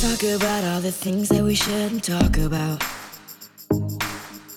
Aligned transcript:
Let's 0.00 0.20
talk 0.20 0.30
about 0.30 0.62
all 0.62 0.80
the 0.80 0.92
things 0.92 1.28
that 1.30 1.42
we 1.42 1.56
shouldn't 1.56 2.04
talk 2.04 2.38
about. 2.38 2.84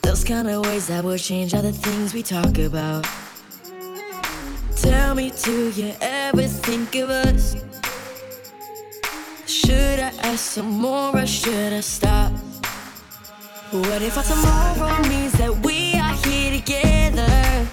Those 0.03 0.23
kind 0.23 0.47
of 0.47 0.63
ways 0.67 0.85
that 0.85 1.03
will 1.03 1.17
change 1.17 1.55
all 1.55 1.63
the 1.63 1.71
things 1.71 2.13
we 2.13 2.21
talk 2.21 2.59
about. 2.59 3.07
Tell 4.75 5.15
me, 5.15 5.31
do 5.43 5.71
you 5.71 5.95
ever 5.99 6.43
think 6.43 6.93
of 6.93 7.09
us? 7.09 7.55
Should 9.47 9.99
I 9.99 10.11
ask 10.21 10.37
some 10.37 10.69
more 10.69 11.17
or 11.17 11.25
should 11.25 11.73
I 11.73 11.79
stop? 11.79 12.31
What 13.71 14.03
if 14.03 14.15
our 14.19 14.23
tomorrow 14.23 15.01
means 15.09 15.33
that 15.39 15.57
we 15.65 15.95
are 15.95 16.13
here 16.23 16.59
together? 16.59 17.67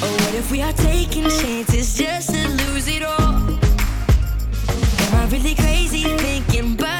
Or 0.00 0.08
what 0.22 0.34
if 0.34 0.50
we 0.50 0.62
are 0.62 0.72
taking 0.72 1.24
chances 1.24 1.94
just 1.94 2.30
to 2.30 2.48
lose 2.48 2.88
it 2.88 3.02
all? 3.02 3.50
Am 5.04 5.14
I 5.14 5.28
really 5.30 5.54
crazy 5.54 6.04
thinking 6.16 6.72
about 6.72 6.95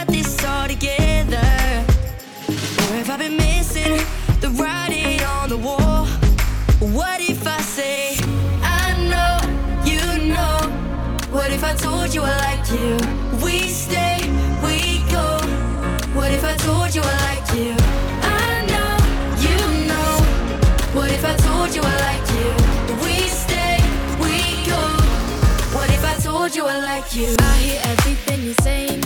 Or 3.07 3.13
have 3.13 3.21
I 3.21 3.29
been 3.29 3.37
missing 3.37 4.05
the 4.41 4.49
writing 4.61 5.23
on 5.23 5.49
the 5.49 5.57
wall? 5.57 6.07
What 6.81 7.21
if 7.21 7.47
I 7.47 7.61
say, 7.61 8.17
I 8.63 8.97
know, 9.11 9.39
you 9.85 10.35
know? 10.35 10.59
What 11.31 11.53
if 11.53 11.63
I 11.63 11.75
told 11.75 12.13
you 12.13 12.23
I 12.23 12.37
like 12.49 12.67
you? 12.73 12.97
We 13.45 13.69
stay, 13.69 14.19
we 14.65 15.05
go. 15.13 15.39
What 16.19 16.33
if 16.33 16.43
I 16.43 16.57
told 16.57 16.95
you 16.97 17.03
I 17.05 17.17
like 17.29 17.47
you? 17.55 17.77
I 18.23 18.67
know, 18.73 18.97
you 19.47 19.87
know. 19.87 20.13
What 20.99 21.13
if 21.13 21.25
I 21.25 21.37
told 21.37 21.75
you 21.77 21.83
I 21.85 21.97
like 22.09 22.27
you? 22.35 22.51
We 23.05 23.29
stay, 23.29 23.79
we 24.19 24.67
go. 24.67 24.83
What 25.77 25.91
if 25.91 26.05
I 26.05 26.15
told 26.21 26.57
you 26.57 26.67
I 26.67 26.79
like 26.79 27.15
you? 27.15 27.37
I 27.39 27.57
hear 27.59 27.81
everything 27.85 28.43
you're 28.43 28.55
saying, 28.63 29.06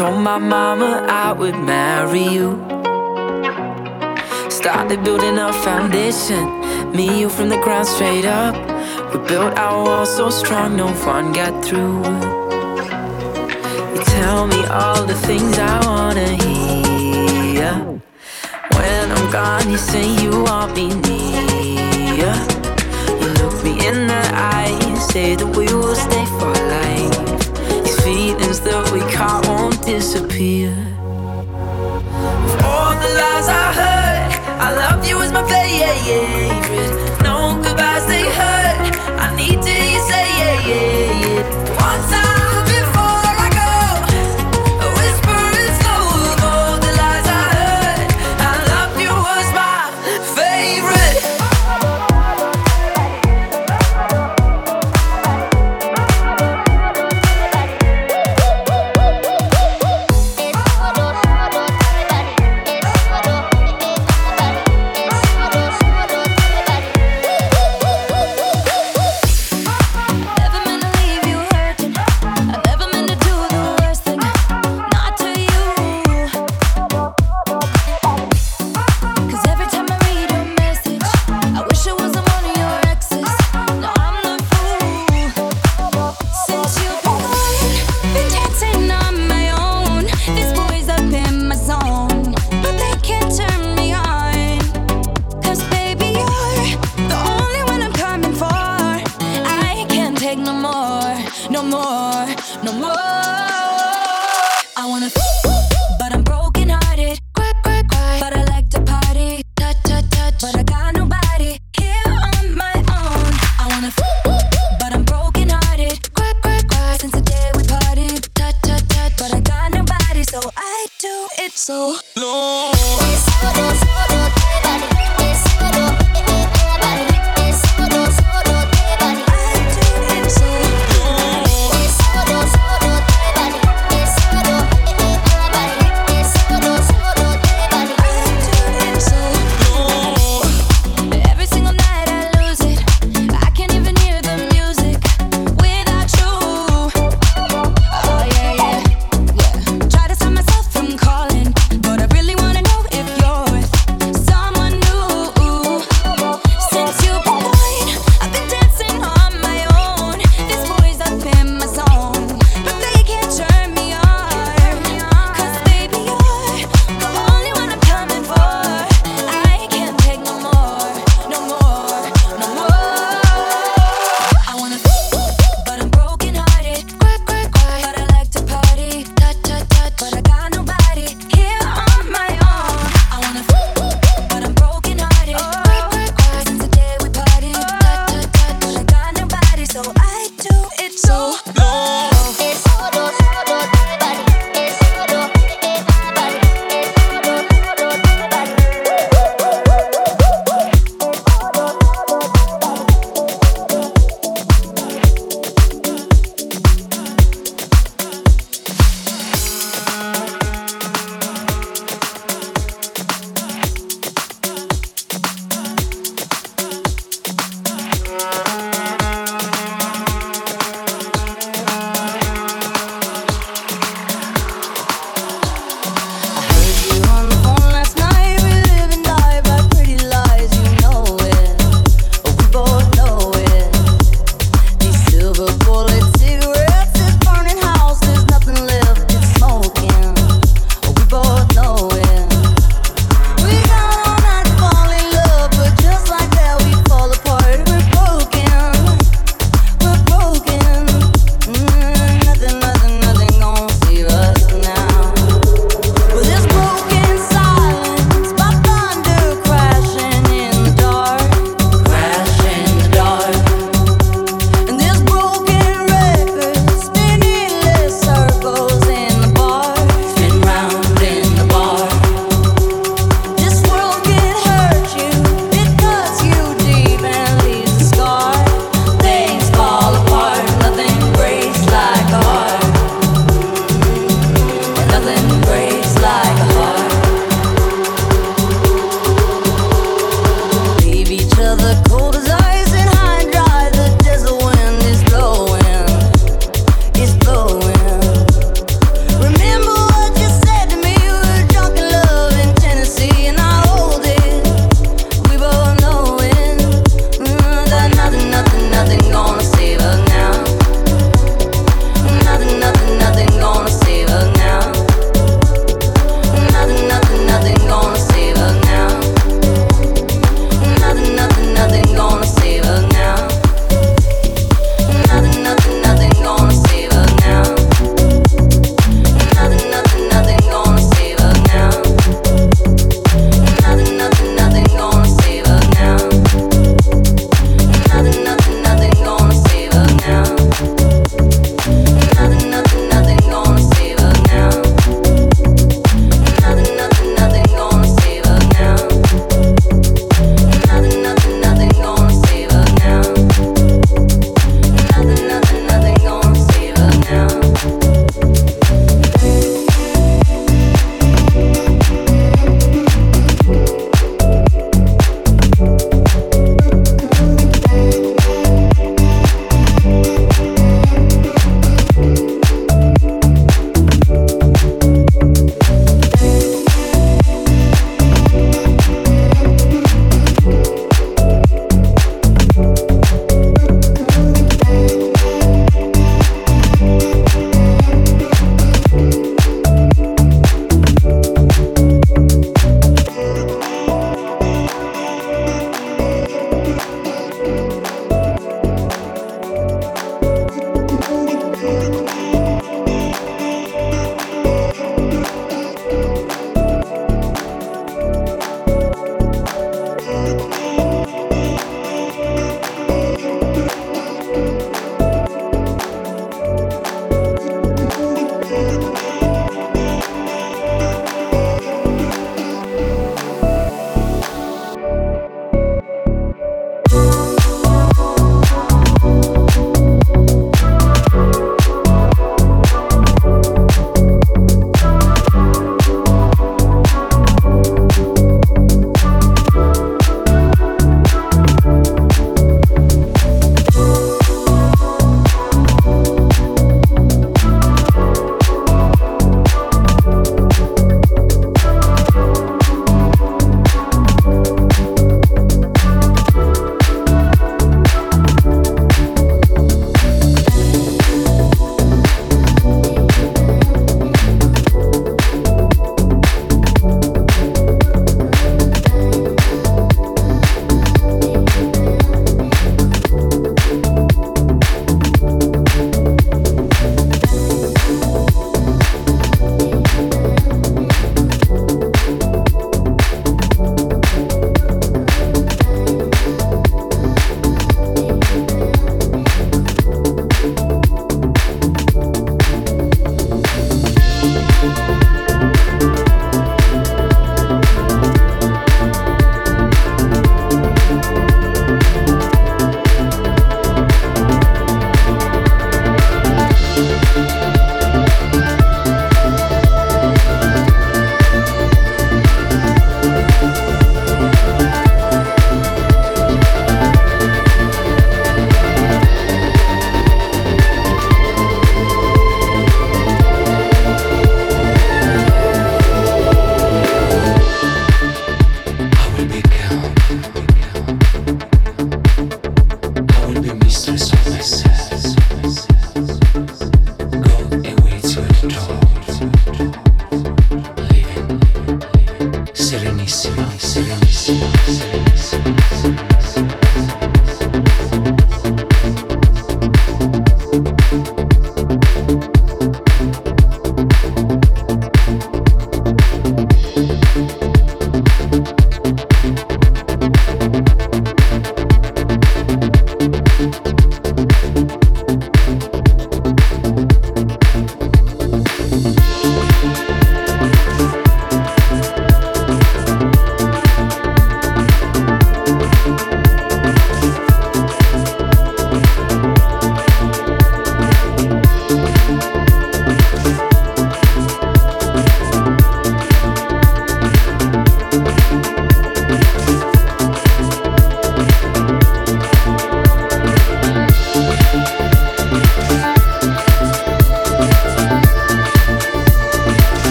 Told 0.00 0.22
my 0.22 0.38
mama 0.38 1.04
I 1.10 1.30
would 1.30 1.58
marry 1.58 2.22
you. 2.22 2.56
Started 4.48 5.04
building 5.04 5.36
a 5.36 5.52
foundation. 5.52 6.42
Me, 6.96 7.20
you 7.20 7.28
from 7.28 7.50
the 7.50 7.58
ground 7.58 7.86
straight 7.86 8.24
up. 8.24 8.54
We 9.12 9.18
built 9.28 9.58
our 9.58 9.84
wall 9.84 10.06
so 10.06 10.30
strong, 10.30 10.74
no 10.74 10.86
one 11.04 11.32
got 11.34 11.62
through. 11.62 11.98
You 13.92 14.02
tell 14.16 14.46
me 14.46 14.64
all 14.68 15.04
the 15.04 15.18
things 15.28 15.58
I 15.58 15.84
wanna 15.84 16.30
hear. 16.44 17.72
When 18.76 19.04
I'm 19.16 19.30
gone, 19.30 19.70
you 19.70 19.76
say 19.76 20.06
you 20.22 20.44
want 20.44 20.74
me 20.76 20.88
near. 21.08 22.34
You 23.20 23.28
look 23.40 23.62
me 23.62 23.72
in 23.86 24.06
the 24.06 24.22
eye, 24.32 24.96
say 25.12 25.34
that 25.34 25.50
we 25.54 25.66
will 25.74 25.94
stay 25.94 26.24
for 26.24 26.48
life. 26.54 26.69
These 26.69 26.69
feelings 28.50 28.60
that 28.60 28.92
we 28.92 29.00
caught 29.12 29.46
won't 29.46 29.80
disappear. 29.84 30.70
Of 30.70 32.64
all 32.64 32.94
the 32.94 33.10
lies 33.20 33.48
I 33.48 33.72
heard, 33.72 34.32
I 34.60 34.74
love 34.74 35.06
you 35.06 35.20
is 35.20 35.32
my 35.32 35.42
favorite. 35.48 37.19